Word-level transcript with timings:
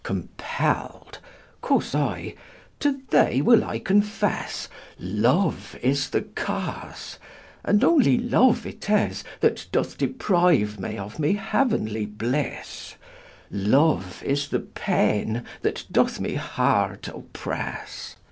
Compell'd: 0.03 1.19
(quoth 1.61 1.93
I) 1.93 2.33
to 2.79 3.01
thee 3.11 3.39
will 3.39 3.63
I 3.63 3.77
confesse, 3.77 4.67
Loue 4.97 5.53
is 5.83 6.09
the 6.09 6.23
cause; 6.23 7.19
and 7.63 7.83
only 7.83 8.17
loue 8.17 8.55
it 8.65 8.89
is 8.89 9.23
That 9.41 9.67
doth 9.71 9.99
depriue 9.99 10.79
me 10.79 10.97
of 10.97 11.19
my 11.19 11.33
heauenly 11.35 12.07
blisse, 12.17 12.95
Loue 13.51 14.01
is 14.23 14.49
the 14.49 14.61
paine 14.61 15.43
that 15.61 15.85
doth 15.91 16.19
my 16.19 16.31
heart 16.31 17.03
oppresse. 17.07 18.15